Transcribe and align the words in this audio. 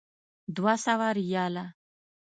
دوه 0.55 0.73
سوه 0.85 1.07
ریاله. 1.17 1.65